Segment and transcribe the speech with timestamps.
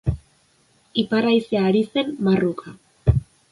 [1.01, 2.77] Ipar haizea ari zen marruka.